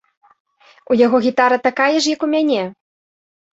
[0.93, 2.63] У яго гітара такая ж, як у мяне!